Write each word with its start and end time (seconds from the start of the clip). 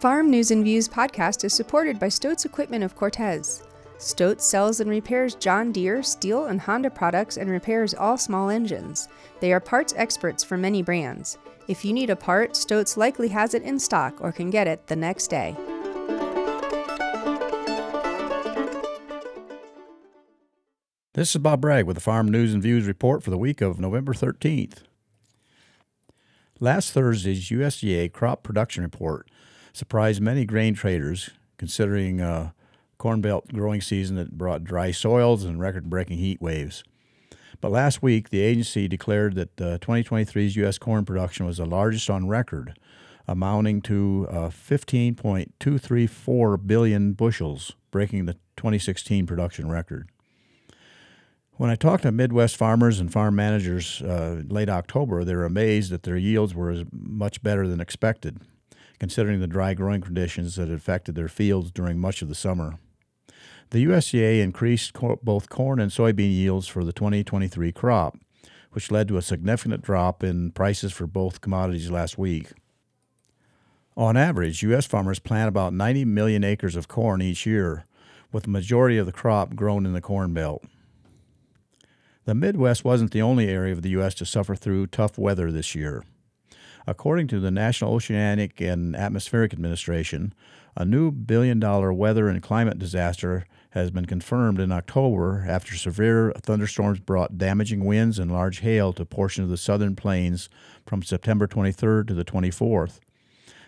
Farm 0.00 0.28
News 0.28 0.50
and 0.50 0.62
Views 0.62 0.90
podcast 0.90 1.42
is 1.42 1.54
supported 1.54 1.98
by 1.98 2.10
Stoats 2.10 2.44
Equipment 2.44 2.84
of 2.84 2.94
Cortez. 2.94 3.62
Stoats 3.96 4.44
sells 4.44 4.80
and 4.80 4.90
repairs 4.90 5.34
John 5.34 5.72
Deere, 5.72 6.00
Stihl, 6.00 6.50
and 6.50 6.60
Honda 6.60 6.90
products 6.90 7.38
and 7.38 7.48
repairs 7.48 7.94
all 7.94 8.18
small 8.18 8.50
engines. 8.50 9.08
They 9.40 9.54
are 9.54 9.60
parts 9.60 9.94
experts 9.96 10.44
for 10.44 10.58
many 10.58 10.82
brands. 10.82 11.38
If 11.66 11.82
you 11.82 11.94
need 11.94 12.10
a 12.10 12.16
part, 12.16 12.56
Stoats 12.56 12.98
likely 12.98 13.28
has 13.28 13.54
it 13.54 13.62
in 13.62 13.78
stock 13.78 14.20
or 14.20 14.32
can 14.32 14.50
get 14.50 14.66
it 14.66 14.86
the 14.86 14.96
next 14.96 15.28
day. 15.28 15.56
This 21.14 21.34
is 21.34 21.40
Bob 21.40 21.62
Bragg 21.62 21.86
with 21.86 21.94
the 21.94 22.02
Farm 22.02 22.28
News 22.28 22.52
and 22.52 22.62
Views 22.62 22.86
report 22.86 23.22
for 23.22 23.30
the 23.30 23.38
week 23.38 23.62
of 23.62 23.80
November 23.80 24.12
13th. 24.12 24.80
Last 26.60 26.92
Thursday's 26.92 27.48
USDA 27.48 28.12
crop 28.12 28.42
production 28.42 28.82
report 28.82 29.30
surprised 29.76 30.20
many 30.22 30.46
grain 30.46 30.74
traders, 30.74 31.28
considering 31.58 32.18
a 32.20 32.54
corn 32.96 33.20
belt 33.20 33.52
growing 33.52 33.82
season 33.82 34.16
that 34.16 34.38
brought 34.38 34.64
dry 34.64 34.90
soils 34.90 35.44
and 35.44 35.60
record 35.60 35.90
breaking 35.90 36.16
heat 36.16 36.40
waves. 36.40 36.82
But 37.60 37.70
last 37.70 38.02
week, 38.02 38.30
the 38.30 38.40
agency 38.40 38.88
declared 38.88 39.34
that 39.34 39.60
uh, 39.60 39.76
2023's 39.78 40.56
U.S. 40.56 40.78
corn 40.78 41.04
production 41.04 41.44
was 41.44 41.58
the 41.58 41.66
largest 41.66 42.08
on 42.08 42.26
record, 42.26 42.78
amounting 43.28 43.82
to 43.82 44.26
uh, 44.30 44.48
15.234 44.48 46.66
billion 46.66 47.12
bushels, 47.12 47.76
breaking 47.90 48.24
the 48.24 48.38
2016 48.56 49.26
production 49.26 49.70
record. 49.70 50.08
When 51.52 51.68
I 51.68 51.74
talked 51.74 52.04
to 52.04 52.12
Midwest 52.12 52.56
farmers 52.56 52.98
and 52.98 53.12
farm 53.12 53.36
managers 53.36 54.00
uh, 54.02 54.40
late 54.48 54.70
October, 54.70 55.22
they 55.24 55.34
were 55.34 55.44
amazed 55.44 55.90
that 55.90 56.02
their 56.02 56.16
yields 56.16 56.54
were 56.54 56.84
much 56.92 57.42
better 57.42 57.68
than 57.68 57.80
expected, 57.80 58.40
considering 58.98 59.40
the 59.40 59.46
dry 59.46 59.74
growing 59.74 60.00
conditions 60.00 60.56
that 60.56 60.70
affected 60.70 61.14
their 61.14 61.28
fields 61.28 61.70
during 61.70 61.98
much 61.98 62.22
of 62.22 62.28
the 62.28 62.34
summer. 62.34 62.78
The 63.70 63.84
USDA 63.84 64.40
increased 64.42 64.92
co- 64.92 65.18
both 65.22 65.48
corn 65.48 65.80
and 65.80 65.90
soybean 65.90 66.32
yields 66.32 66.68
for 66.68 66.84
the 66.84 66.92
2023 66.92 67.72
crop, 67.72 68.16
which 68.72 68.90
led 68.90 69.08
to 69.08 69.16
a 69.16 69.22
significant 69.22 69.82
drop 69.82 70.22
in 70.22 70.52
prices 70.52 70.92
for 70.92 71.06
both 71.06 71.40
commodities 71.40 71.90
last 71.90 72.16
week. 72.16 72.52
On 73.96 74.16
average, 74.16 74.62
U.S. 74.62 74.86
farmers 74.86 75.18
plant 75.18 75.48
about 75.48 75.72
90 75.72 76.04
million 76.04 76.44
acres 76.44 76.76
of 76.76 76.86
corn 76.86 77.22
each 77.22 77.46
year, 77.46 77.86
with 78.30 78.44
the 78.44 78.50
majority 78.50 78.98
of 78.98 79.06
the 79.06 79.12
crop 79.12 79.56
grown 79.56 79.86
in 79.86 79.94
the 79.94 80.00
Corn 80.02 80.34
Belt. 80.34 80.62
The 82.26 82.34
Midwest 82.34 82.84
wasn't 82.84 83.12
the 83.12 83.22
only 83.22 83.48
area 83.48 83.72
of 83.72 83.82
the 83.82 83.90
U.S. 83.90 84.14
to 84.16 84.26
suffer 84.26 84.54
through 84.54 84.88
tough 84.88 85.16
weather 85.16 85.50
this 85.50 85.74
year. 85.74 86.04
According 86.88 87.26
to 87.28 87.40
the 87.40 87.50
National 87.50 87.94
Oceanic 87.94 88.60
and 88.60 88.94
Atmospheric 88.94 89.52
Administration, 89.52 90.32
a 90.76 90.84
new 90.84 91.10
billion 91.10 91.58
dollar 91.58 91.92
weather 91.92 92.28
and 92.28 92.40
climate 92.40 92.78
disaster 92.78 93.44
has 93.70 93.90
been 93.90 94.06
confirmed 94.06 94.60
in 94.60 94.70
October 94.70 95.44
after 95.48 95.74
severe 95.74 96.32
thunderstorms 96.40 97.00
brought 97.00 97.38
damaging 97.38 97.84
winds 97.84 98.20
and 98.20 98.30
large 98.30 98.60
hail 98.60 98.92
to 98.92 99.04
portions 99.04 99.46
of 99.46 99.50
the 99.50 99.56
southern 99.56 99.96
plains 99.96 100.48
from 100.86 101.02
September 101.02 101.48
23rd 101.48 102.06
to 102.06 102.14
the 102.14 102.24
24th. 102.24 103.00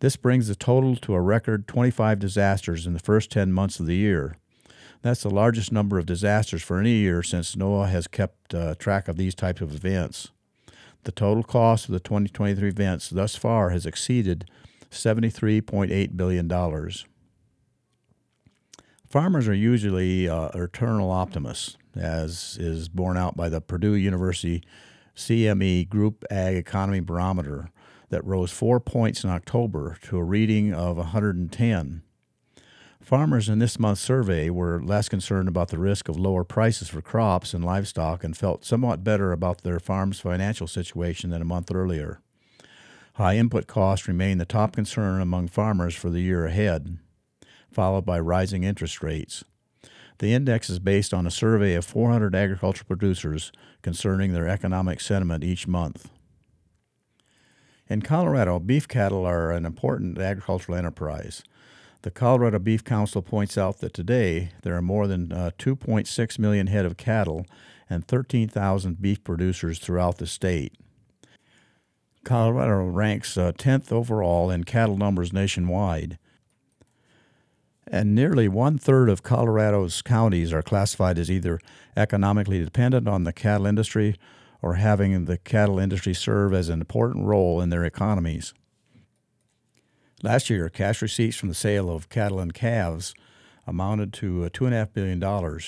This 0.00 0.16
brings 0.16 0.48
the 0.48 0.56
total 0.56 0.96
to 0.96 1.14
a 1.14 1.20
record 1.20 1.68
25 1.68 2.18
disasters 2.18 2.86
in 2.86 2.94
the 2.94 2.98
first 2.98 3.30
10 3.30 3.52
months 3.52 3.78
of 3.78 3.86
the 3.86 3.96
year. 3.96 4.36
That's 5.02 5.22
the 5.22 5.30
largest 5.30 5.70
number 5.70 5.98
of 5.98 6.06
disasters 6.06 6.62
for 6.62 6.78
any 6.78 6.92
year 6.92 7.22
since 7.22 7.56
NOAA 7.56 7.90
has 7.90 8.06
kept 8.06 8.54
uh, 8.54 8.74
track 8.76 9.06
of 9.06 9.16
these 9.16 9.34
types 9.34 9.60
of 9.60 9.74
events. 9.74 10.30
The 11.04 11.12
total 11.12 11.42
cost 11.42 11.86
of 11.86 11.92
the 11.92 12.00
2023 12.00 12.68
events 12.68 13.10
thus 13.10 13.34
far 13.34 13.70
has 13.70 13.86
exceeded 13.86 14.48
$73.8 14.90 16.16
billion. 16.16 16.48
Farmers 19.08 19.48
are 19.48 19.54
usually 19.54 20.28
uh, 20.28 20.48
eternal 20.54 21.10
optimists, 21.10 21.76
as 21.96 22.56
is 22.60 22.88
borne 22.88 23.16
out 23.16 23.36
by 23.36 23.48
the 23.48 23.60
Purdue 23.60 23.94
University 23.94 24.62
CME 25.16 25.88
Group 25.88 26.24
Ag 26.30 26.56
Economy 26.56 27.00
Barometer 27.00 27.70
that 28.10 28.24
rose 28.24 28.52
four 28.52 28.78
points 28.78 29.24
in 29.24 29.30
October 29.30 29.96
to 30.02 30.18
a 30.18 30.24
reading 30.24 30.72
of 30.72 30.96
110. 30.98 32.02
Farmers 33.02 33.48
in 33.48 33.58
this 33.58 33.80
month's 33.80 34.00
survey 34.00 34.48
were 34.48 34.80
less 34.80 35.08
concerned 35.08 35.48
about 35.48 35.68
the 35.68 35.78
risk 35.78 36.08
of 36.08 36.16
lower 36.16 36.44
prices 36.44 36.88
for 36.88 37.02
crops 37.02 37.52
and 37.52 37.64
livestock 37.64 38.22
and 38.22 38.36
felt 38.36 38.64
somewhat 38.64 39.02
better 39.02 39.32
about 39.32 39.62
their 39.62 39.80
farm's 39.80 40.20
financial 40.20 40.68
situation 40.68 41.30
than 41.30 41.42
a 41.42 41.46
month 41.46 41.72
earlier. 41.74 42.20
High 43.14 43.36
input 43.36 43.66
costs 43.66 44.06
remain 44.06 44.38
the 44.38 44.44
top 44.44 44.74
concern 44.74 45.20
among 45.20 45.48
farmers 45.48 45.96
for 45.96 46.10
the 46.10 46.20
year 46.20 46.46
ahead, 46.46 46.96
followed 47.70 48.06
by 48.06 48.20
rising 48.20 48.62
interest 48.62 49.02
rates. 49.02 49.44
The 50.18 50.32
index 50.32 50.70
is 50.70 50.78
based 50.78 51.12
on 51.12 51.26
a 51.26 51.30
survey 51.30 51.74
of 51.74 51.84
400 51.84 52.36
agricultural 52.36 52.86
producers 52.86 53.50
concerning 53.82 54.32
their 54.32 54.46
economic 54.46 55.00
sentiment 55.00 55.42
each 55.42 55.66
month. 55.66 56.08
In 57.88 58.00
Colorado, 58.00 58.60
beef 58.60 58.86
cattle 58.86 59.26
are 59.26 59.50
an 59.50 59.66
important 59.66 60.18
agricultural 60.18 60.78
enterprise. 60.78 61.42
The 62.02 62.10
Colorado 62.10 62.58
Beef 62.58 62.82
Council 62.82 63.22
points 63.22 63.56
out 63.56 63.78
that 63.78 63.94
today 63.94 64.50
there 64.62 64.76
are 64.76 64.82
more 64.82 65.06
than 65.06 65.30
uh, 65.30 65.52
2.6 65.56 66.38
million 66.38 66.66
head 66.66 66.84
of 66.84 66.96
cattle 66.96 67.46
and 67.88 68.04
13,000 68.06 69.00
beef 69.00 69.22
producers 69.22 69.78
throughout 69.78 70.18
the 70.18 70.26
state. 70.26 70.74
Colorado 72.24 72.84
ranks 72.86 73.36
uh, 73.36 73.52
10th 73.52 73.92
overall 73.92 74.50
in 74.50 74.64
cattle 74.64 74.96
numbers 74.96 75.32
nationwide, 75.32 76.18
and 77.86 78.14
nearly 78.14 78.48
one 78.48 78.78
third 78.78 79.08
of 79.08 79.22
Colorado's 79.22 80.02
counties 80.02 80.52
are 80.52 80.62
classified 80.62 81.18
as 81.18 81.30
either 81.30 81.60
economically 81.96 82.64
dependent 82.64 83.06
on 83.06 83.24
the 83.24 83.32
cattle 83.32 83.66
industry 83.66 84.16
or 84.60 84.74
having 84.74 85.26
the 85.26 85.38
cattle 85.38 85.78
industry 85.78 86.14
serve 86.14 86.52
as 86.52 86.68
an 86.68 86.80
important 86.80 87.26
role 87.26 87.60
in 87.60 87.70
their 87.70 87.84
economies. 87.84 88.54
Last 90.24 90.48
year, 90.48 90.68
cash 90.68 91.02
receipts 91.02 91.36
from 91.36 91.48
the 91.48 91.54
sale 91.54 91.90
of 91.90 92.08
cattle 92.08 92.38
and 92.38 92.54
calves 92.54 93.12
amounted 93.66 94.12
to 94.14 94.44
uh, 94.44 94.50
$2.5 94.50 94.92
billion, 94.92 95.60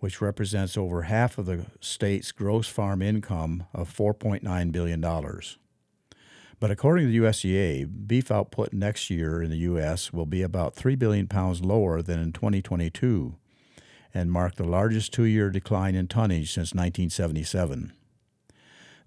which 0.00 0.20
represents 0.20 0.76
over 0.76 1.02
half 1.02 1.38
of 1.38 1.46
the 1.46 1.66
state's 1.80 2.32
gross 2.32 2.66
farm 2.66 3.00
income 3.00 3.64
of 3.72 3.94
$4.9 3.96 4.72
billion. 4.72 5.00
But 6.58 6.70
according 6.72 7.06
to 7.06 7.12
the 7.12 7.26
USDA, 7.26 8.08
beef 8.08 8.32
output 8.32 8.72
next 8.72 9.08
year 9.08 9.40
in 9.40 9.50
the 9.50 9.58
U.S. 9.58 10.12
will 10.12 10.26
be 10.26 10.42
about 10.42 10.74
3 10.74 10.96
billion 10.96 11.28
pounds 11.28 11.62
lower 11.62 12.02
than 12.02 12.18
in 12.18 12.32
2022 12.32 13.36
and 14.12 14.32
mark 14.32 14.56
the 14.56 14.64
largest 14.64 15.12
two 15.12 15.24
year 15.24 15.50
decline 15.50 15.94
in 15.94 16.08
tonnage 16.08 16.48
since 16.52 16.74
1977. 16.74 17.92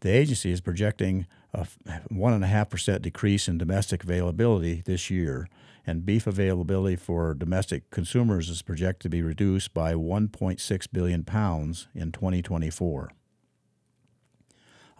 The 0.02 0.10
agency 0.10 0.52
is 0.52 0.62
projecting 0.62 1.26
a 1.54 1.68
1.5% 2.12 3.02
decrease 3.02 3.48
in 3.48 3.58
domestic 3.58 4.04
availability 4.04 4.82
this 4.86 5.10
year, 5.10 5.50
and 5.86 6.06
beef 6.06 6.28
availability 6.28 6.96
for 6.96 7.34
domestic 7.34 7.90
consumers 7.90 8.50
is 8.50 8.62
projected 8.62 9.02
to 9.02 9.10
be 9.10 9.22
reduced 9.22 9.74
by 9.74 9.94
1.6 9.94 10.88
billion 10.92 11.24
pounds 11.24 11.88
in 11.96 12.12
2024. 12.12 13.12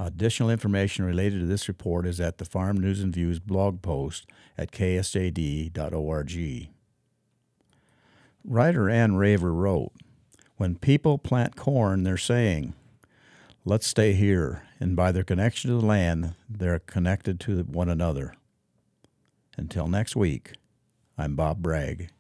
Additional 0.02 0.50
information 0.50 1.04
related 1.04 1.42
to 1.42 1.46
this 1.46 1.68
report 1.68 2.08
is 2.08 2.22
at 2.22 2.38
the 2.38 2.46
Farm 2.46 2.78
News 2.78 3.02
and 3.02 3.14
Views 3.14 3.40
blog 3.40 3.82
post 3.82 4.26
at 4.58 4.72
ksjd.org. 4.72 6.70
Writer 8.46 8.90
Anne 8.90 9.16
Raver 9.16 9.54
wrote, 9.54 9.92
When 10.56 10.76
people 10.78 11.18
plant 11.18 11.58
corn, 11.58 12.04
they're 12.04 12.18
saying, 12.18 12.74
Let's 13.66 13.86
stay 13.86 14.14
here. 14.14 14.64
And 14.80 14.96
by 14.96 15.12
their 15.12 15.24
connection 15.24 15.70
to 15.72 15.78
the 15.78 15.86
land, 15.86 16.36
they're 16.50 16.80
connected 16.80 17.40
to 17.42 17.64
one 17.64 17.90
another. 17.90 18.34
Until 19.58 19.88
next 19.88 20.16
week, 20.16 20.54
I'm 21.18 21.36
Bob 21.36 21.62
Bragg. 21.62 22.12